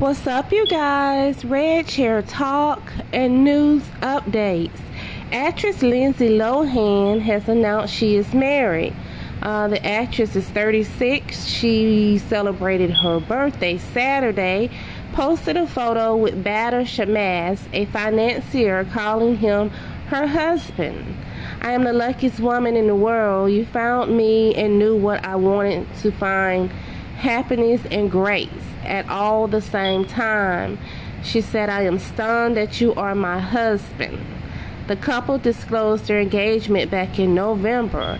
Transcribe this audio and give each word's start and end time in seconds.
What's 0.00 0.26
up, 0.26 0.50
you 0.50 0.66
guys? 0.66 1.44
Red 1.44 1.86
Chair 1.86 2.22
Talk 2.22 2.80
and 3.12 3.44
news 3.44 3.82
updates. 4.00 4.80
Actress 5.30 5.82
Lindsay 5.82 6.30
Lohan 6.30 7.20
has 7.20 7.50
announced 7.50 7.92
she 7.92 8.16
is 8.16 8.32
married. 8.32 8.94
Uh, 9.42 9.68
the 9.68 9.84
actress 9.84 10.34
is 10.34 10.48
36. 10.48 11.44
She 11.44 12.16
celebrated 12.16 12.90
her 12.90 13.20
birthday 13.20 13.76
Saturday. 13.76 14.70
Posted 15.12 15.58
a 15.58 15.66
photo 15.66 16.16
with 16.16 16.42
Bader 16.42 16.84
Shammas, 16.84 17.60
a 17.74 17.84
financier, 17.84 18.86
calling 18.86 19.36
him 19.36 19.68
her 20.08 20.26
husband. 20.26 21.14
I 21.60 21.72
am 21.72 21.84
the 21.84 21.92
luckiest 21.92 22.40
woman 22.40 22.74
in 22.74 22.86
the 22.86 22.96
world. 22.96 23.52
You 23.52 23.66
found 23.66 24.16
me 24.16 24.54
and 24.54 24.78
knew 24.78 24.96
what 24.96 25.22
I 25.26 25.36
wanted 25.36 25.86
to 25.96 26.10
find 26.10 26.70
happiness 27.20 27.82
and 27.90 28.10
grace 28.10 28.48
at 28.82 29.08
all 29.08 29.46
the 29.46 29.60
same 29.60 30.04
time. 30.04 30.78
She 31.22 31.40
said, 31.42 31.68
I 31.68 31.82
am 31.82 31.98
stunned 31.98 32.56
that 32.56 32.80
you 32.80 32.94
are 32.94 33.14
my 33.14 33.38
husband. 33.38 34.18
The 34.86 34.96
couple 34.96 35.38
disclosed 35.38 36.06
their 36.06 36.20
engagement 36.20 36.90
back 36.90 37.18
in 37.18 37.34
November. 37.34 38.18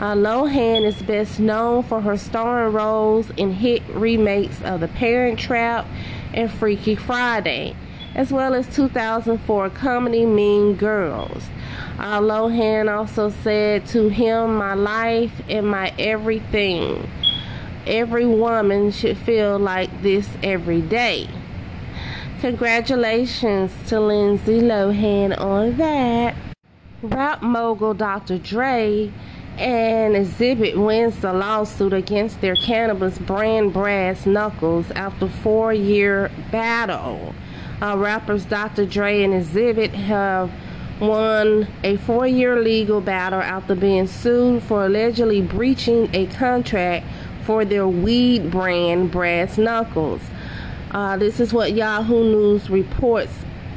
Uh, 0.00 0.14
Lohan 0.14 0.84
is 0.84 1.00
best 1.02 1.38
known 1.38 1.82
for 1.84 2.00
her 2.00 2.16
starring 2.16 2.72
roles 2.72 3.30
in 3.36 3.52
hit 3.52 3.82
remakes 3.88 4.60
of 4.62 4.80
The 4.80 4.88
Parent 4.88 5.38
Trap 5.38 5.86
and 6.34 6.50
Freaky 6.50 6.96
Friday, 6.96 7.76
as 8.14 8.32
well 8.32 8.54
as 8.54 8.74
2004 8.74 9.70
comedy 9.70 10.26
Mean 10.26 10.74
Girls. 10.74 11.48
Uh, 11.98 12.18
Lohan 12.20 12.92
also 12.92 13.30
said 13.30 13.86
to 13.86 14.08
him, 14.08 14.56
My 14.56 14.74
life 14.74 15.40
and 15.48 15.68
my 15.68 15.94
everything 15.98 17.08
every 17.86 18.26
woman 18.26 18.90
should 18.90 19.18
feel 19.18 19.58
like 19.58 20.02
this 20.02 20.28
every 20.42 20.80
day. 20.80 21.28
Congratulations 22.40 23.72
to 23.88 24.00
Lindsay 24.00 24.60
Lohan 24.60 25.38
on 25.38 25.76
that. 25.76 26.34
Rap 27.02 27.42
mogul 27.42 27.94
Dr. 27.94 28.38
Dre 28.38 29.12
and 29.58 30.14
Xzibit 30.14 30.76
wins 30.76 31.18
the 31.20 31.34
lawsuit 31.34 31.92
against 31.92 32.40
their 32.40 32.56
cannabis 32.56 33.18
brand 33.18 33.74
Brass 33.74 34.24
Knuckles 34.24 34.90
after 34.92 35.28
four-year 35.28 36.30
battle. 36.50 37.34
Uh, 37.82 37.96
rappers 37.98 38.46
Dr. 38.46 38.86
Dre 38.86 39.22
and 39.22 39.34
Xzibit 39.34 39.90
have 39.90 40.50
won 40.98 41.66
a 41.84 41.96
four-year 41.98 42.60
legal 42.62 43.00
battle 43.00 43.40
after 43.40 43.74
being 43.74 44.06
sued 44.06 44.62
for 44.62 44.86
allegedly 44.86 45.42
breaching 45.42 46.08
a 46.14 46.26
contract 46.26 47.06
for 47.44 47.64
their 47.64 47.88
weed 47.88 48.50
brand 48.50 49.10
Brass 49.10 49.58
Knuckles. 49.58 50.22
Uh, 50.90 51.16
this 51.16 51.40
is 51.40 51.52
what 51.52 51.72
Yahoo 51.72 52.24
News 52.24 52.70
reports. 52.70 53.32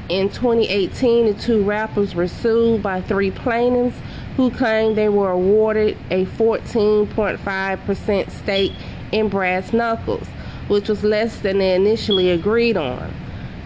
In 0.10 0.30
2018, 0.30 1.28
the 1.28 1.34
two 1.34 1.64
rappers 1.64 2.14
were 2.14 2.28
sued 2.28 2.84
by 2.84 3.02
three 3.02 3.32
plaintiffs 3.32 3.98
who 4.36 4.52
claimed 4.52 4.98
they 4.98 5.10
were 5.10 5.32
awarded 5.32 5.98
a 6.10 6.26
14.5% 6.26 8.32
stake 8.32 8.74
in 9.12 9.30
Brass 9.30 9.72
Knuckles, 9.72 10.28
which 10.68 10.90
was 10.90 11.04
less 11.04 11.40
than 11.40 11.60
they 11.60 11.76
initially 11.76 12.32
agreed 12.32 12.76
on. 12.76 13.14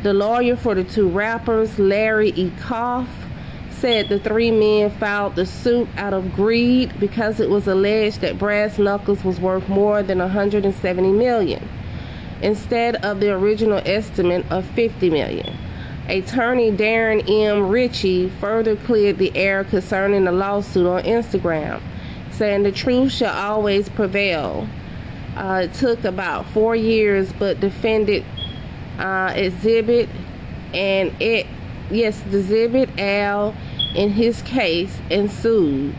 The 0.04 0.14
lawyer 0.14 0.56
for 0.56 0.76
the 0.76 0.84
two 0.84 1.10
rappers, 1.10 1.80
Larry 1.80 2.30
E. 2.36 2.52
Koff, 2.60 3.08
said 3.80 4.10
the 4.10 4.20
three 4.20 4.52
men 4.52 4.90
filed 4.92 5.36
the 5.36 5.46
suit 5.46 5.88
out 5.98 6.14
of 6.14 6.34
greed 6.34 7.00
because 7.00 7.40
it 7.40 7.50
was 7.50 7.68
alleged 7.68 8.22
that 8.22 8.40
Brass 8.40 8.80
Knuckles 8.80 9.24
was 9.24 9.40
worth 9.40 9.70
more 9.70 10.02
than 10.02 10.20
170 10.20 11.12
million 11.12 11.68
instead 12.42 12.96
of 12.98 13.20
the 13.20 13.32
original 13.32 13.82
estimate 13.86 14.46
of 14.52 14.66
50 14.72 15.10
million. 15.10 15.56
Attorney 16.08 16.72
Darren 16.72 17.28
M. 17.30 17.68
Richie 17.68 18.30
further 18.30 18.76
cleared 18.76 19.18
the 19.18 19.36
air 19.36 19.64
concerning 19.64 20.24
the 20.24 20.32
lawsuit 20.32 20.88
on 20.88 21.04
Instagram, 21.04 21.82
saying 22.32 22.64
the 22.64 22.72
truth 22.72 23.12
shall 23.12 23.36
always 23.36 23.90
prevail. 23.90 24.68
Uh, 25.36 25.64
it 25.66 25.74
took 25.74 26.04
about 26.04 26.46
four 26.50 26.76
years, 26.76 27.34
but 27.34 27.60
defended 27.60 28.24
uh, 28.98 29.32
Xzibit 29.34 30.10
and 30.74 31.14
it, 31.22 31.46
yes, 31.92 32.20
Xzibit 32.22 32.98
Al 33.00 33.54
in 33.98 34.12
his 34.12 34.42
case 34.44 34.98
and 35.12 35.30
sued. 35.30 35.96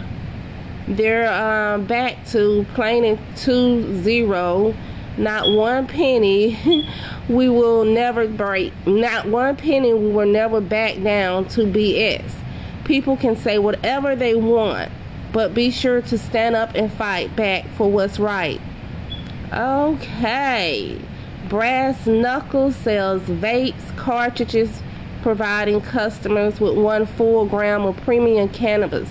They're 0.86 1.30
uh, 1.30 1.78
back 1.78 2.24
to 2.28 2.64
plain 2.74 3.18
2 3.36 4.02
0. 4.02 4.74
Not 5.18 5.50
one 5.50 5.86
penny 5.88 6.88
we 7.28 7.48
will 7.48 7.84
never 7.84 8.26
break. 8.26 8.72
Not 8.86 9.26
one 9.26 9.56
penny 9.56 9.92
we 9.92 10.10
will 10.12 10.28
never 10.28 10.60
back 10.60 11.02
down 11.02 11.46
to 11.48 11.62
BS. 11.62 12.32
People 12.84 13.16
can 13.16 13.36
say 13.36 13.58
whatever 13.58 14.16
they 14.16 14.34
want, 14.34 14.90
but 15.32 15.52
be 15.52 15.70
sure 15.70 16.00
to 16.02 16.16
stand 16.16 16.56
up 16.56 16.74
and 16.74 16.90
fight 16.90 17.34
back 17.36 17.66
for 17.76 17.90
what's 17.90 18.18
right. 18.18 18.60
Okay. 19.52 20.98
Brass 21.48 22.06
Knuckles 22.06 22.76
sells 22.76 23.22
vapes, 23.22 23.96
cartridges, 23.96 24.82
providing 25.22 25.80
customers 25.80 26.60
with 26.60 26.76
one 26.76 27.06
full 27.06 27.46
gram 27.46 27.84
of 27.84 27.96
premium 27.98 28.48
cannabis 28.48 29.08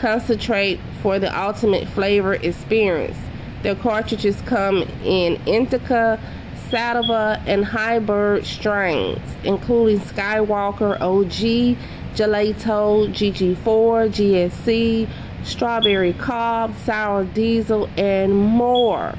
concentrate 0.00 0.78
for 1.00 1.18
the 1.18 1.40
ultimate 1.40 1.88
flavor 1.88 2.34
experience. 2.34 3.16
Their 3.62 3.74
cartridges 3.74 4.40
come 4.42 4.82
in 5.02 5.40
indica, 5.46 6.20
sativa, 6.68 7.42
and 7.46 7.64
hybrid 7.64 8.44
strains, 8.44 9.20
including 9.44 10.00
Skywalker 10.00 11.00
OG, 11.00 11.78
Gelato, 12.14 13.08
GG4, 13.14 14.10
GSC, 14.10 15.08
Strawberry 15.44 16.12
Cough, 16.12 16.78
Sour 16.84 17.24
Diesel, 17.24 17.88
and 17.96 18.34
more. 18.34 19.14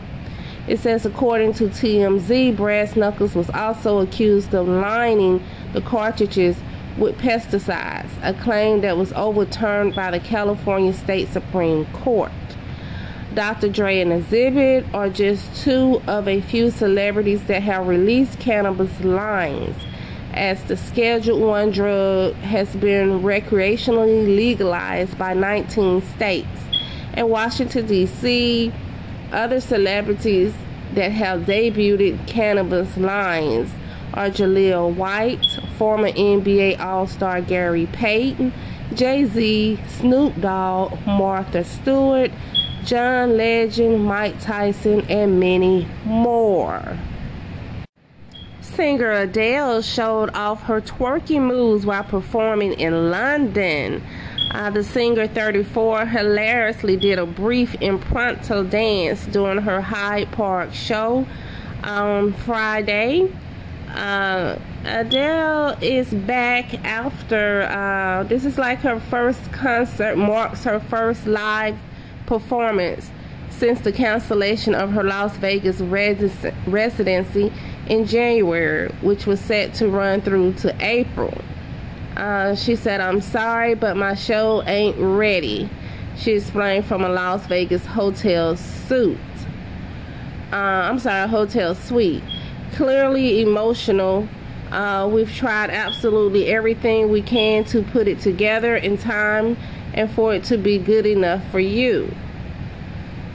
It 0.67 0.79
says, 0.79 1.05
according 1.05 1.53
to 1.53 1.65
TMZ, 1.65 2.57
Brass 2.57 2.95
Knuckles 2.95 3.35
was 3.35 3.49
also 3.51 3.99
accused 3.99 4.55
of 4.55 4.67
lining 4.67 5.43
the 5.73 5.81
cartridges 5.81 6.57
with 6.97 7.17
pesticides, 7.19 8.09
a 8.23 8.33
claim 8.33 8.81
that 8.81 8.97
was 8.97 9.13
overturned 9.13 9.93
by 9.95 10.09
the 10.09 10.19
California 10.19 10.93
State 10.93 11.27
Supreme 11.29 11.85
Court. 11.87 12.31
Dr. 13.35 13.69
Dre 13.69 13.99
and 13.99 14.23
Xzibit 14.23 14.91
are 14.93 15.09
just 15.09 15.53
two 15.61 16.01
of 16.07 16.27
a 16.27 16.41
few 16.41 16.71
celebrities 16.71 17.43
that 17.43 17.61
have 17.61 17.85
released 17.85 18.39
cannabis 18.39 19.01
lines, 19.01 19.75
as 20.33 20.63
the 20.63 20.77
Schedule 20.77 21.41
1 21.41 21.71
drug 21.71 22.33
has 22.35 22.73
been 22.77 23.21
recreationally 23.21 24.25
legalized 24.35 25.17
by 25.17 25.33
19 25.33 26.01
states. 26.15 26.47
In 27.17 27.29
Washington, 27.29 27.85
D.C., 27.85 28.71
other 29.35 29.59
celebrities 29.59 30.53
that 30.93 31.11
have 31.11 31.41
debuted 31.41 32.25
cannabis 32.27 32.95
lines 32.97 33.69
are 34.13 34.29
Jaleel 34.29 34.95
White, 34.95 35.45
former 35.77 36.09
NBA 36.09 36.79
All 36.79 37.05
Star 37.05 37.41
Gary 37.41 37.87
Payton, 37.91 38.53
Jay 38.93 39.25
Z, 39.25 39.79
Snoop 39.87 40.39
Dogg, 40.39 40.97
Martha 41.05 41.63
Stewart, 41.65 42.31
John 42.85 43.35
Legend, 43.35 44.05
Mike 44.05 44.39
Tyson, 44.39 45.01
and 45.09 45.39
many 45.39 45.87
more. 46.05 46.97
Singer 48.61 49.11
Adele 49.11 49.81
showed 49.81 50.29
off 50.35 50.63
her 50.63 50.81
twerking 50.81 51.41
moves 51.41 51.85
while 51.85 52.03
performing 52.03 52.73
in 52.73 53.09
London. 53.09 54.03
Uh, 54.51 54.69
the 54.69 54.83
singer 54.83 55.27
34 55.27 56.05
hilariously 56.05 56.95
did 56.95 57.19
a 57.19 57.25
brief 57.25 57.75
impromptu 57.81 58.63
dance 58.63 59.25
during 59.27 59.59
her 59.59 59.81
Hyde 59.81 60.31
Park 60.31 60.73
show 60.73 61.27
on 61.83 62.33
Friday. 62.33 63.31
Uh, 63.89 64.57
Adele 64.83 65.77
is 65.81 66.13
back 66.13 66.73
after 66.85 67.63
uh, 67.63 68.23
this 68.23 68.45
is 68.45 68.57
like 68.57 68.79
her 68.79 68.99
first 68.99 69.51
concert, 69.51 70.17
marks 70.17 70.63
her 70.63 70.79
first 70.79 71.25
live 71.25 71.75
performance 72.25 73.09
since 73.49 73.79
the 73.81 73.91
cancellation 73.91 74.75
of 74.75 74.91
her 74.91 75.03
Las 75.03 75.35
Vegas 75.37 75.79
res- 75.79 76.45
residency 76.67 77.51
in 77.87 78.05
January, 78.05 78.89
which 79.01 79.25
was 79.25 79.39
set 79.39 79.73
to 79.75 79.87
run 79.87 80.21
through 80.21 80.53
to 80.53 80.75
April. 80.85 81.33
Uh, 82.15 82.55
she 82.55 82.75
said, 82.75 83.01
I'm 83.01 83.21
sorry, 83.21 83.75
but 83.75 83.97
my 83.97 84.15
show 84.15 84.63
ain't 84.63 84.97
ready. 84.97 85.69
She 86.17 86.33
explained 86.33 86.85
from 86.85 87.03
a 87.03 87.09
Las 87.09 87.45
Vegas 87.47 87.85
hotel 87.85 88.55
suite. 88.55 89.17
Uh, 90.51 90.55
I'm 90.55 90.99
sorry, 90.99 91.27
hotel 91.27 91.75
suite. 91.75 92.23
Clearly 92.73 93.41
emotional. 93.41 94.27
Uh, 94.71 95.09
we've 95.11 95.33
tried 95.33 95.69
absolutely 95.69 96.47
everything 96.47 97.11
we 97.11 97.21
can 97.21 97.65
to 97.65 97.83
put 97.83 98.07
it 98.07 98.19
together 98.19 98.75
in 98.75 98.97
time 98.97 99.57
and 99.93 100.09
for 100.11 100.33
it 100.33 100.43
to 100.45 100.57
be 100.57 100.77
good 100.77 101.05
enough 101.05 101.45
for 101.51 101.59
you. 101.59 102.13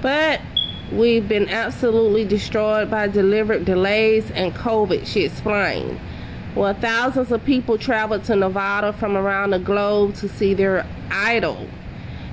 But 0.00 0.41
We've 0.93 1.29
been 1.29 1.49
absolutely 1.49 2.25
destroyed 2.25 2.91
by 2.91 3.06
deliberate 3.06 3.65
delays 3.65 4.29
and 4.33 4.53
COVID, 4.53 5.06
she 5.06 5.23
explained. 5.23 6.00
Well, 6.55 6.75
thousands 6.75 7.31
of 7.31 7.44
people 7.44 7.79
traveled 7.79 8.25
to 8.25 8.35
Nevada 8.35 8.93
from 8.93 9.17
around 9.17 9.50
the 9.50 9.61
globe 9.61 10.17
to 10.17 10.29
see 10.29 10.52
their 10.52 10.85
idol. 11.11 11.69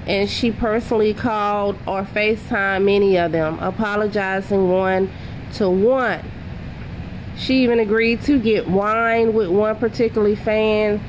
And 0.08 0.28
she 0.28 0.52
personally 0.52 1.14
called 1.14 1.76
or 1.86 2.04
FaceTime 2.04 2.86
many 2.86 3.18
of 3.18 3.32
them, 3.32 3.60
apologizing 3.60 4.70
one 4.70 5.12
to 5.54 5.70
one. 5.70 6.24
She 7.38 7.62
even 7.64 7.80
agreed 7.80 8.22
to 8.24 8.40
get 8.40 8.68
wine 8.68 9.34
with 9.34 9.50
one 9.50 9.76
particular 9.76 10.36
fan 10.36 11.00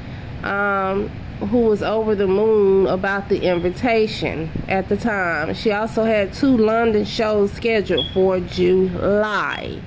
um, 0.43 1.09
who 1.49 1.61
was 1.61 1.83
over 1.83 2.15
the 2.15 2.27
moon 2.27 2.87
about 2.87 3.31
the 3.31 3.43
invitation 3.43 4.51
at 4.69 4.91
the 4.91 4.97
time. 4.99 5.55
She 5.55 5.73
also 5.73 6.05
had 6.05 6.35
two 6.35 6.59
London 6.59 7.07
shows 7.07 7.53
scheduled 7.53 8.07
for 8.13 8.41
July. 8.41 9.81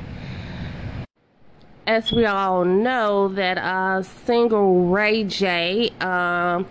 As 1.88 2.12
we 2.12 2.26
all 2.26 2.64
know, 2.64 3.28
that 3.30 3.58
uh, 3.58 4.04
single 4.04 4.90
Ray 4.90 5.24
J, 5.24 5.90
um, 6.00 6.68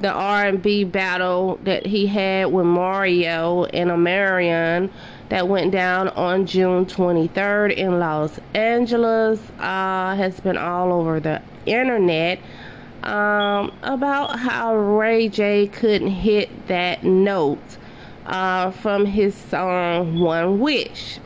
the 0.00 0.12
R&B 0.12 0.84
battle 0.84 1.58
that 1.64 1.86
he 1.86 2.06
had 2.06 2.52
with 2.52 2.64
Mario 2.64 3.64
and 3.64 3.90
Omarion 3.90 4.90
that 5.28 5.48
went 5.48 5.72
down 5.72 6.08
on 6.10 6.46
June 6.46 6.86
23rd 6.86 7.74
in 7.74 7.98
Los 7.98 8.38
Angeles 8.54 9.40
uh, 9.58 10.14
has 10.14 10.38
been 10.38 10.56
all 10.56 10.92
over 10.92 11.18
the 11.18 11.42
internet 11.66 12.38
um, 13.02 13.72
about 13.82 14.38
how 14.38 14.76
Ray 14.76 15.28
J 15.28 15.66
couldn't 15.66 16.08
hit 16.08 16.68
that 16.68 17.02
note 17.02 17.76
uh, 18.26 18.70
from 18.70 19.04
his 19.04 19.34
song 19.34 20.20
One 20.20 20.60
Wish. 20.60 21.18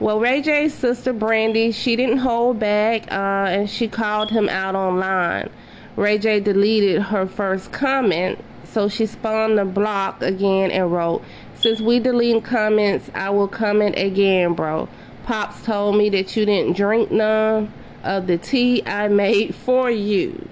Well, 0.00 0.18
Ray 0.18 0.40
J's 0.40 0.72
sister 0.72 1.12
Brandy, 1.12 1.72
she 1.72 1.94
didn't 1.94 2.18
hold 2.18 2.58
back 2.58 3.02
uh, 3.12 3.50
and 3.50 3.68
she 3.68 3.86
called 3.86 4.30
him 4.30 4.48
out 4.48 4.74
online. 4.74 5.50
Ray 5.94 6.16
J 6.16 6.40
deleted 6.40 7.02
her 7.02 7.26
first 7.26 7.70
comment, 7.70 8.42
so 8.64 8.88
she 8.88 9.04
spun 9.04 9.56
the 9.56 9.66
block 9.66 10.22
again 10.22 10.70
and 10.70 10.90
wrote, 10.90 11.22
Since 11.54 11.82
we 11.82 12.00
delete 12.00 12.42
comments, 12.42 13.10
I 13.14 13.28
will 13.28 13.46
comment 13.46 13.98
again, 13.98 14.54
bro. 14.54 14.88
Pops 15.24 15.62
told 15.66 15.98
me 15.98 16.08
that 16.08 16.34
you 16.34 16.46
didn't 16.46 16.78
drink 16.78 17.10
none 17.10 17.70
of 18.02 18.26
the 18.26 18.38
tea 18.38 18.82
I 18.86 19.08
made 19.08 19.54
for 19.54 19.90
you. 19.90 20.48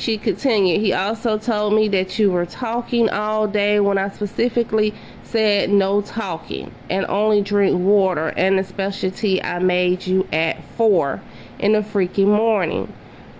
She 0.00 0.16
continued, 0.16 0.80
He 0.80 0.94
also 0.94 1.36
told 1.36 1.74
me 1.74 1.86
that 1.88 2.18
you 2.18 2.30
were 2.30 2.46
talking 2.46 3.10
all 3.10 3.46
day 3.46 3.80
when 3.80 3.98
I 3.98 4.08
specifically 4.08 4.94
said 5.22 5.68
no 5.68 6.00
talking 6.00 6.74
and 6.88 7.04
only 7.04 7.42
drink 7.42 7.78
water 7.78 8.28
and 8.28 8.58
the 8.58 8.64
specialty 8.64 9.42
I 9.42 9.58
made 9.58 10.06
you 10.06 10.26
at 10.32 10.64
4 10.78 11.20
in 11.58 11.72
the 11.72 11.80
freaking 11.80 12.28
morning. 12.28 12.90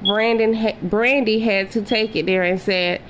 Brandon 0.05 0.53
ha- 0.53 0.77
Brandy 0.83 1.41
had 1.41 1.71
to 1.71 1.81
take 1.81 2.15
it 2.15 2.27
there 2.27 2.43
and 2.43 2.61
said, 2.61 3.01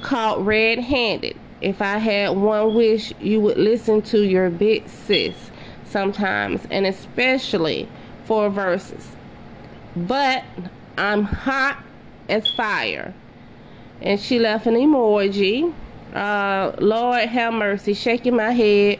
caught 0.00 0.46
red 0.46 0.78
handed. 0.78 1.36
If 1.60 1.82
I 1.82 1.98
had 1.98 2.36
one 2.36 2.72
wish, 2.72 3.12
you 3.20 3.40
would 3.40 3.58
listen 3.58 4.02
to 4.02 4.20
your 4.20 4.48
big 4.48 4.88
sis 4.88 5.50
sometimes, 5.84 6.68
and 6.70 6.86
especially 6.86 7.88
for 8.26 8.48
Verzuz. 8.48 9.08
But 9.96 10.44
I'm 10.96 11.24
hot 11.24 11.78
as 12.28 12.48
fire. 12.48 13.14
And 14.00 14.18
she 14.20 14.38
left 14.38 14.66
an 14.66 14.74
emoji. 14.74 15.72
Uh, 16.14 16.72
Lord 16.78 17.28
have 17.28 17.54
mercy, 17.54 17.94
shaking 17.94 18.36
my 18.36 18.52
head. 18.52 18.98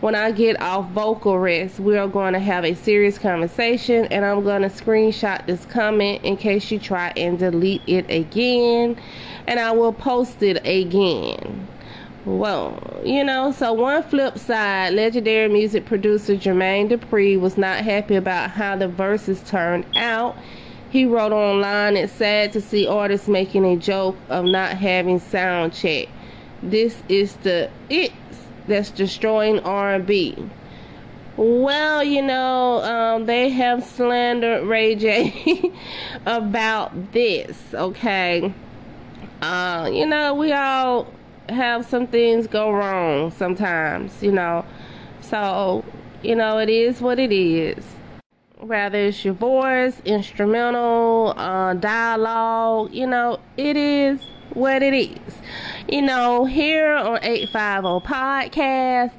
When 0.00 0.14
I 0.14 0.30
get 0.30 0.60
off 0.62 0.90
vocal 0.90 1.40
rest, 1.40 1.80
we 1.80 1.96
are 1.96 2.06
going 2.06 2.32
to 2.32 2.38
have 2.38 2.64
a 2.64 2.74
serious 2.74 3.18
conversation, 3.18 4.06
and 4.06 4.24
I'm 4.24 4.44
going 4.44 4.62
to 4.62 4.68
screenshot 4.68 5.44
this 5.46 5.64
comment 5.64 6.22
in 6.24 6.36
case 6.36 6.70
you 6.70 6.78
try 6.78 7.12
and 7.16 7.36
delete 7.36 7.82
it 7.88 8.08
again, 8.08 8.96
and 9.48 9.58
I 9.58 9.72
will 9.72 9.92
post 9.92 10.40
it 10.40 10.64
again. 10.64 11.66
Well, 12.24 12.80
you 13.04 13.24
know, 13.24 13.50
so 13.50 13.72
one 13.72 14.04
flip 14.04 14.38
side, 14.38 14.92
legendary 14.94 15.48
music 15.48 15.86
producer 15.86 16.36
Jermaine 16.36 16.90
Dupri 16.90 17.40
was 17.40 17.58
not 17.58 17.78
happy 17.78 18.14
about 18.14 18.50
how 18.50 18.76
the 18.76 18.86
Verzuz 18.86 19.44
turned 19.48 19.84
out 19.96 20.36
he 20.90 21.04
wrote 21.04 21.32
online, 21.32 21.96
it's 21.96 22.12
sad 22.12 22.52
to 22.52 22.60
see 22.60 22.86
artists 22.86 23.28
making 23.28 23.64
a 23.64 23.76
joke 23.76 24.16
of 24.28 24.44
not 24.44 24.76
having 24.76 25.20
sound 25.20 25.74
check. 25.74 26.08
This 26.62 27.02
is 27.08 27.34
the 27.36 27.70
it 27.90 28.12
that's 28.66 28.90
destroying 28.90 29.60
R&B. 29.60 30.36
Well, 31.36 32.02
you 32.02 32.22
know, 32.22 32.82
um, 32.82 33.26
they 33.26 33.50
have 33.50 33.84
slandered 33.84 34.66
Ray 34.66 34.96
J 34.96 35.72
about 36.26 37.12
this, 37.12 37.62
okay? 37.74 38.52
Uh, 39.40 39.88
you 39.92 40.04
know, 40.04 40.34
we 40.34 40.52
all 40.52 41.06
have 41.48 41.86
some 41.86 42.06
things 42.06 42.46
go 42.46 42.72
wrong 42.72 43.30
sometimes, 43.30 44.20
you 44.22 44.32
know. 44.32 44.64
So, 45.20 45.84
you 46.22 46.34
know, 46.34 46.58
it 46.58 46.68
is 46.68 47.00
what 47.00 47.18
it 47.18 47.30
is 47.30 47.84
whether 48.60 48.98
it's 48.98 49.24
your 49.24 49.34
voice, 49.34 50.00
instrumental, 50.04 51.34
uh, 51.36 51.74
dialogue, 51.74 52.92
you 52.92 53.06
know, 53.06 53.38
it 53.56 53.76
is 53.76 54.20
what 54.52 54.82
it 54.82 54.94
is. 54.94 55.34
You 55.88 56.02
know, 56.02 56.44
here 56.44 56.92
on 56.92 57.20
850 57.22 58.06
Podcast, 58.06 59.12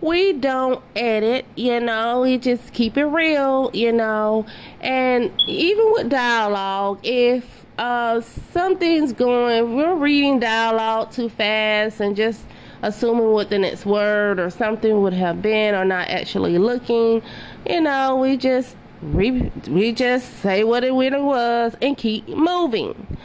we 0.00 0.32
don't 0.32 0.82
edit, 0.94 1.44
you 1.56 1.80
know, 1.80 2.22
we 2.22 2.38
just 2.38 2.72
keep 2.72 2.96
it 2.96 3.04
real, 3.04 3.70
you 3.74 3.92
know, 3.92 4.46
and 4.80 5.30
even 5.46 5.92
with 5.92 6.08
dialogue, 6.08 7.00
if 7.02 7.66
uh, 7.78 8.20
something's 8.52 9.12
going, 9.12 9.76
we're 9.76 9.94
reading 9.94 10.40
dialogue 10.40 11.10
too 11.10 11.28
fast 11.28 12.00
and 12.00 12.16
just 12.16 12.42
assuming 12.82 13.30
what 13.32 13.50
the 13.50 13.58
next 13.58 13.84
word 13.84 14.38
or 14.38 14.48
something 14.50 15.02
would 15.02 15.12
have 15.12 15.42
been 15.42 15.74
or 15.74 15.84
not 15.84 16.08
actually 16.08 16.56
looking, 16.56 17.22
you 17.68 17.80
know, 17.80 18.16
we 18.16 18.36
just 18.36 18.76
we 19.12 19.52
we 19.68 19.92
just 19.92 20.40
say 20.40 20.64
what 20.64 20.84
it 20.84 20.92
really 20.92 21.20
was 21.20 21.76
and 21.80 21.96
keep 21.96 22.28
moving. 22.28 23.16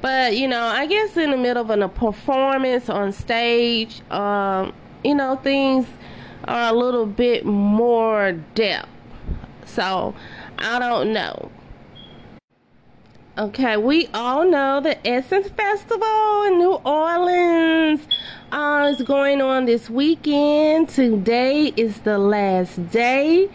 But 0.00 0.36
you 0.36 0.48
know, 0.48 0.62
I 0.62 0.86
guess 0.86 1.16
in 1.16 1.30
the 1.30 1.36
middle 1.36 1.62
of 1.62 1.70
a 1.70 1.88
performance 1.88 2.88
on 2.88 3.12
stage, 3.12 4.02
um, 4.10 4.72
you 5.04 5.14
know, 5.14 5.36
things 5.36 5.86
are 6.44 6.72
a 6.72 6.76
little 6.76 7.06
bit 7.06 7.44
more 7.44 8.32
depth. 8.54 8.88
So 9.66 10.14
I 10.58 10.78
don't 10.78 11.12
know. 11.12 11.50
Okay, 13.38 13.76
we 13.76 14.08
all 14.12 14.44
know 14.44 14.80
the 14.80 15.06
Essence 15.06 15.48
Festival 15.48 16.42
in 16.42 16.58
New 16.58 16.74
Orleans 16.84 18.00
uh, 18.52 18.92
is 18.92 19.06
going 19.06 19.40
on 19.40 19.64
this 19.64 19.88
weekend. 19.88 20.90
Today 20.90 21.72
is 21.76 22.00
the 22.00 22.18
last 22.18 22.90
day. 22.90 23.48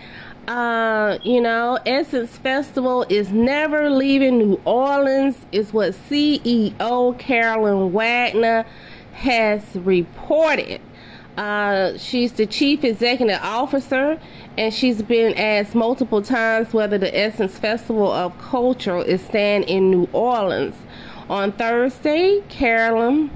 Uh, 0.48 1.18
you 1.24 1.42
know, 1.42 1.80
Essence 1.88 2.38
Festival 2.38 3.04
is 3.10 3.32
never 3.32 3.90
leaving 3.90 4.38
New 4.38 4.62
Orleans, 4.64 5.36
is 5.52 5.74
what 5.74 5.94
CEO 5.94 7.18
Carolyn 7.18 7.92
Wanga 7.92 8.64
has 9.14 9.64
reported. 9.76 10.82
Uh, 11.36 11.98
she's 11.98 12.32
the 12.34 12.46
chief 12.46 12.84
executive 12.84 13.40
officer, 13.42 14.20
and 14.56 14.72
she's 14.72 15.02
been 15.02 15.34
asked 15.34 15.74
multiple 15.74 16.22
times 16.22 16.74
whether 16.74 17.00
the 17.00 17.18
Essence 17.18 17.58
Festival 17.58 18.12
of 18.12 18.38
Culture 18.38 19.00
is 19.00 19.22
staying 19.22 19.64
in 19.64 19.90
New 19.90 20.08
Orleans. 20.14 20.76
On 21.28 21.52
Thursday, 21.54 22.44
Carolyn, 22.50 23.32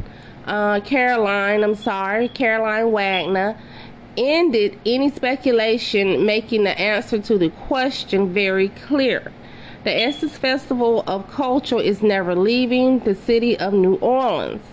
uh, 0.46 0.80
Caroline, 0.82 1.63
I'm 1.63 1.74
sorry, 1.74 2.30
Caroline 2.30 2.86
Wanga 2.86 3.58
ended 4.18 4.80
any 4.86 5.10
speculation, 5.10 6.25
making 6.25 6.63
the 6.63 6.80
answer 6.80 7.20
to 7.20 7.38
the 7.38 7.50
question 7.50 8.34
very 8.34 8.70
clear. 8.70 9.32
The 9.84 9.96
Essence 9.96 10.38
Festival 10.38 11.04
of 11.08 11.30
Culture 11.32 11.80
is 11.80 12.01
never 12.01 12.36
leaving 12.36 13.00
the 13.00 13.16
city 13.16 13.58
of 13.58 13.74
New 13.74 13.96
Orleans. 13.96 14.63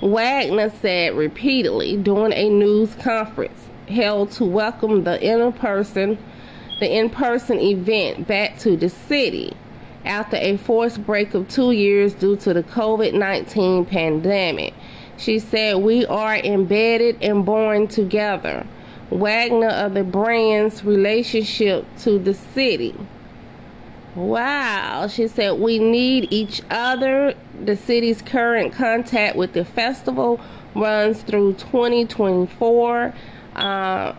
Wanga 0.00 0.70
said 0.80 1.14
repeatedly 1.14 1.96
during 1.96 2.32
a 2.32 2.48
news 2.48 2.94
conference 2.96 3.68
held 3.88 4.30
to 4.32 4.44
welcome 4.44 5.04
the 5.04 5.20
in-person 5.20 6.18
the 6.80 6.98
in-person 6.98 7.60
event 7.60 8.26
back 8.26 8.58
to 8.58 8.76
the 8.76 8.88
city 8.88 9.52
after 10.04 10.36
a 10.36 10.56
forced 10.56 11.06
break 11.06 11.32
of 11.32 11.48
2 11.48 11.70
years 11.70 12.12
due 12.14 12.34
to 12.36 12.52
the 12.52 12.64
COVID-19 12.64 13.88
pandemic. 13.88 14.74
She 15.16 15.38
said 15.38 15.76
we 15.76 16.04
are 16.06 16.34
embedded 16.36 17.22
and 17.22 17.46
born 17.46 17.86
together. 17.86 18.66
Wanga 19.12 19.70
of 19.84 19.94
the 19.94 20.04
brand's 20.04 20.84
relationship 20.84 21.84
to 21.98 22.18
the 22.18 22.34
city. 22.34 22.94
Wow, 24.14 25.06
she 25.06 25.28
said, 25.28 25.58
we 25.58 25.78
need 25.78 26.28
each 26.30 26.60
other. 26.70 27.34
The 27.64 27.76
city's 27.76 28.20
current 28.20 28.72
contact 28.72 29.36
with 29.36 29.52
the 29.52 29.64
festival 29.64 30.40
runs 30.74 31.22
through 31.22 31.54
2024. 31.54 33.14
Uh, 33.54 34.14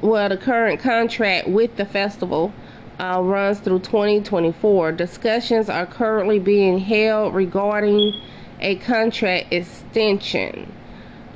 well, 0.00 0.28
the 0.28 0.36
current 0.36 0.80
contract 0.80 1.48
with 1.48 1.76
the 1.76 1.84
festival 1.84 2.52
uh, 3.00 3.20
runs 3.22 3.60
through 3.60 3.80
2024. 3.80 4.92
Discussions 4.92 5.68
are 5.68 5.86
currently 5.86 6.38
being 6.38 6.78
held 6.78 7.34
regarding 7.34 8.20
a 8.60 8.76
contract 8.76 9.52
extension. 9.52 10.72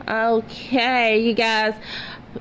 Okay, 0.08 1.20
you 1.22 1.32
guys, 1.32 1.74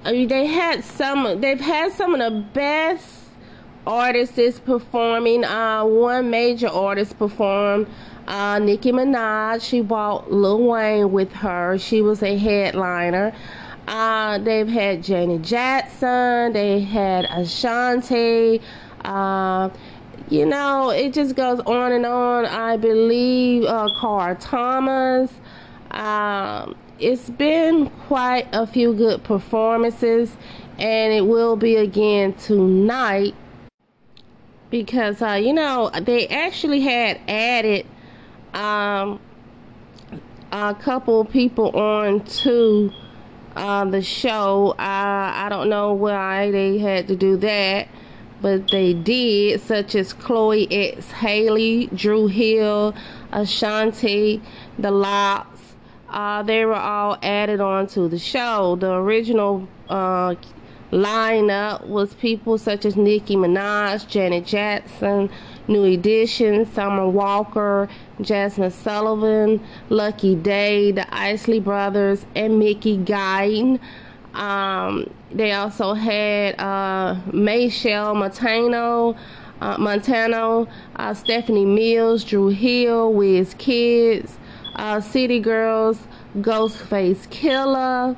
uh, 0.06 0.12
they 0.12 0.48
had 0.48 0.84
some. 0.84 1.42
They've 1.42 1.60
had 1.60 1.92
some 1.94 2.16
of 2.16 2.20
the 2.20 2.42
best 2.54 3.08
artists 3.86 4.60
performing. 4.60 5.44
Uh, 5.44 5.86
one 5.86 6.30
major 6.30 6.68
artist 6.68 7.18
performed. 7.18 7.88
Uh, 8.28 8.60
Nicki 8.60 8.92
Minaj. 8.92 9.62
She 9.62 9.82
brought 9.82 10.32
Lil 10.32 10.64
Wayne 10.68 11.12
with 11.12 11.32
her. 11.34 11.78
She 11.78 12.02
was 12.02 12.24
a 12.24 12.38
headliner. 12.38 13.34
Uh, 13.88 14.38
they've 14.38 14.68
had 14.68 15.04
Janet 15.04 15.42
Jackson. 15.42 16.54
They 16.54 16.80
had 16.82 17.26
Ashanti. 17.26 18.62
Uh, 19.04 19.70
you 20.30 20.46
know, 20.46 20.92
it 20.92 21.14
just 21.14 21.36
goes 21.36 21.60
on 21.62 21.92
and 21.92 22.06
on. 22.06 22.46
I 22.46 22.78
believe 22.78 23.66
uh, 23.66 23.90
Carl 23.98 24.36
Thomas. 24.36 25.32
Um, 25.90 26.76
it's 27.02 27.30
been 27.32 27.90
quite 28.08 28.48
a 28.54 28.68
few 28.68 28.94
good 28.94 29.24
performances, 29.24 30.38
and 30.78 31.12
it 31.12 31.26
will 31.26 31.56
be 31.56 31.76
again 31.76 32.34
tonight 32.34 33.34
because 34.70 35.22
uh, 35.22 35.32
you 35.32 35.52
know 35.52 35.90
they 36.02 36.28
actually 36.28 36.82
had 36.82 37.20
added 37.28 37.86
um, 38.54 39.20
a 40.52 40.76
couple 40.76 41.26
people 41.26 41.76
on 41.76 42.24
to 42.26 42.92
uh, 43.56 43.84
the 43.86 44.02
show. 44.02 44.76
I 44.78 45.46
I 45.46 45.50
don't 45.50 45.70
know 45.70 45.94
why 45.94 46.52
they 46.52 46.78
had 46.78 47.08
to 47.08 47.16
do 47.16 47.36
that, 47.38 47.88
but 48.42 48.70
they 48.70 48.94
did, 48.94 49.60
such 49.62 49.96
as 49.96 50.14
Chloe 50.14 50.68
x 50.72 51.10
Halle, 51.10 51.88
Dru 51.88 52.28
Hill, 52.28 52.94
Ashanti, 53.32 54.42
The 54.78 54.92
LOX 54.92 55.51
uh, 56.12 56.44
they 56.44 56.66
were 56.66 56.76
all 56.76 57.18
added 57.24 57.62
on 57.62 57.88
to 57.88 58.08
the 58.10 58.20
show. 58.20 58.76
The 58.76 58.92
original 58.92 59.68
uh, 59.90 60.36
lineup 60.92 61.88
was 61.88 62.14
people 62.16 62.58
such 62.58 62.84
as 62.86 62.98
Nicki 62.98 63.38
Minaj, 63.38 64.08
Janet 64.08 64.46
Jackson, 64.46 65.30
New 65.70 65.86
Edition, 65.86 66.66
Summer 66.74 67.08
Walker, 67.08 67.88
Jazmine 68.20 68.74
Sullivan, 68.74 69.66
Lucky 69.90 70.36
Daye, 70.36 70.92
the 70.92 71.08
Isley 71.16 71.62
Brothers, 71.62 72.26
and 72.36 72.60
Mickey 72.60 72.98
Guyton. 72.98 73.80
Um, 74.34 75.10
they 75.32 75.54
also 75.54 75.94
had 75.94 76.60
uh, 76.60 77.16
Machel 77.28 78.16
Montano, 78.16 79.16
uh, 79.62 79.78
Montano, 79.78 80.68
uh, 80.98 81.14
Stephanie 81.14 81.66
Mills, 81.66 82.26
Dru 82.26 82.50
Hill, 82.50 83.14
Wiz 83.14 83.54
Kids, 83.58 84.38
uh, 84.76 85.02
City 85.02 85.40
Girls, 85.40 86.00
Ghostface 86.38 87.28
Killah, 87.30 88.18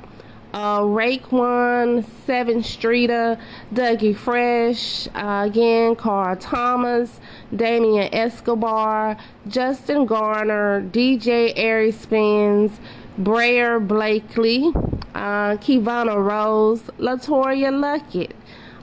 uh, 0.54 0.80
Raekwon, 0.80 2.04
Sevyn 2.26 2.64
Streeter, 2.64 3.36
Dougie 3.72 4.16
Fresh, 4.16 5.08
uh, 5.08 5.42
again, 5.46 5.96
Carl 5.96 6.36
Thomas, 6.36 7.20
Damien 7.54 8.08
Escobar, 8.14 9.16
Justin 9.48 10.06
Garner, 10.06 10.80
DJ 10.92 11.58
Ari 11.58 11.90
Spins, 11.90 12.78
Brer 13.18 13.80
Blakely, 13.80 14.72
uh, 15.14 15.56
Kivana 15.56 16.24
Rose, 16.24 16.82
LeToya 16.98 17.72
Luckett, 17.72 18.32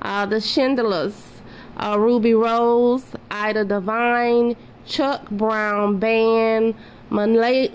uh, 0.01 0.25
The 0.25 0.41
Shindlers, 0.41 1.41
uh, 1.77 1.97
Rubi 1.97 2.33
Rose, 2.33 3.05
Ida 3.29 3.63
Devine, 3.63 4.57
Chuck 4.85 5.29
Brown 5.29 5.99
Band, 5.99 6.75
Money 7.11 7.69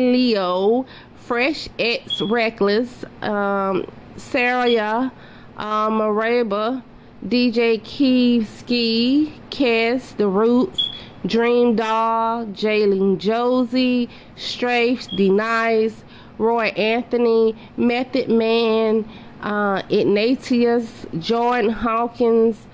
Leo, 0.00 0.86
Fresh 1.16 1.68
X 1.78 2.20
Reckless, 2.20 3.04
um, 3.22 3.86
Sarah 4.16 5.12
uh, 5.56 5.88
Maraba, 5.88 6.82
DJ 7.26 7.82
Key 7.82 8.44
Ski, 8.44 9.32
Kes, 9.50 10.16
The 10.16 10.28
Roots, 10.28 10.90
DreamDoll, 11.24 12.54
Jalen 12.54 13.18
Josie, 13.18 14.08
Strafes, 14.36 15.08
Denies, 15.16 16.04
Roy 16.38 16.68
Anthony, 16.68 17.56
Method 17.76 18.28
Man, 18.28 19.08
uh, 19.42 19.82
Ignatius, 19.88 21.06
Jordan 21.18 21.70
Hawkins, 21.70 22.66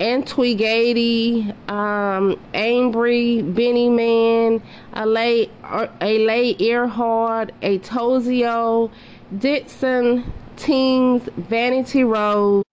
Antwigady, 0.00 1.50
um, 1.68 2.40
Ambry, 2.54 3.54
Beenie 3.54 3.90
Man, 3.90 4.62
Alay, 4.94 5.50
Alay 5.62 6.58
Earhart, 6.58 7.52
Atozio, 7.60 8.90
Dixon, 9.36 10.32
Teens, 10.56 11.28
Vanity 11.36 12.02
Rose. 12.02 12.64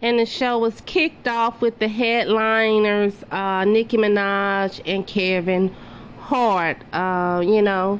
And 0.00 0.20
the 0.20 0.26
show 0.26 0.58
was 0.58 0.80
kicked 0.82 1.26
off 1.26 1.60
with 1.60 1.80
the 1.80 1.88
headliners, 1.88 3.24
uh, 3.32 3.64
Nicki 3.64 3.96
Minaj 3.96 4.80
and 4.86 5.04
Kevin 5.04 5.74
Hart. 6.20 6.76
Uh, 6.94 7.42
you 7.44 7.60
know, 7.60 7.98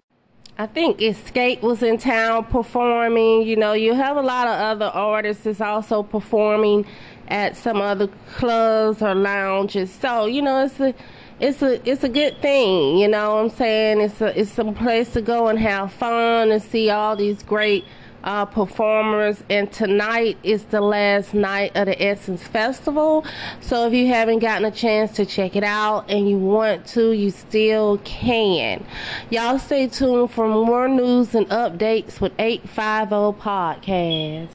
I 0.60 0.66
think 0.66 0.98
Xscape 0.98 1.62
was 1.62 1.82
in 1.82 1.98
town 1.98 2.44
performing. 2.44 3.42
You 3.42 3.56
know, 3.56 3.72
you 3.72 3.94
have 3.94 4.16
a 4.16 4.22
lot 4.22 4.46
of 4.46 4.54
other 4.54 4.86
artists 4.86 5.44
that's 5.44 5.60
also 5.60 6.04
performing 6.04 6.84
at 7.28 7.56
some 7.56 7.80
other 7.80 8.08
clubs 8.34 9.00
or 9.02 9.14
lounges. 9.14 9.92
So, 9.92 10.26
you 10.26 10.42
know, 10.42 10.64
it's 10.64 10.80
a 10.80 10.94
it's 11.40 11.62
a 11.62 11.88
it's 11.88 12.02
a 12.02 12.08
good 12.08 12.40
thing, 12.42 12.98
you 12.98 13.06
know 13.06 13.36
what 13.36 13.44
I'm 13.44 13.50
saying? 13.50 14.00
It's 14.00 14.20
a 14.20 14.38
it's 14.38 14.50
some 14.50 14.74
place 14.74 15.12
to 15.12 15.22
go 15.22 15.48
and 15.48 15.58
have 15.58 15.92
fun 15.92 16.50
and 16.50 16.62
see 16.62 16.90
all 16.90 17.14
these 17.14 17.42
great 17.42 17.84
uh, 18.24 18.44
performers 18.44 19.42
and 19.48 19.70
tonight 19.72 20.36
is 20.42 20.64
the 20.64 20.80
last 20.80 21.34
night 21.34 21.70
of 21.76 21.86
the 21.86 22.02
Essence 22.02 22.42
Festival 22.42 23.24
so 23.60 23.86
if 23.86 23.94
you 23.94 24.08
haven't 24.08 24.40
gotten 24.40 24.64
a 24.64 24.70
chance 24.70 25.12
to 25.12 25.24
check 25.24 25.54
it 25.54 25.62
out 25.62 26.10
and 26.10 26.28
you 26.28 26.36
want 26.36 26.84
to 26.84 27.12
you 27.12 27.30
still 27.30 27.98
can 28.04 28.84
y'all 29.30 29.58
stay 29.58 29.86
tuned 29.86 30.30
for 30.30 30.48
more 30.48 30.88
news 30.88 31.34
and 31.34 31.48
updates 31.48 32.20
with 32.20 32.32
850 32.38 33.40
podcast 33.40 34.46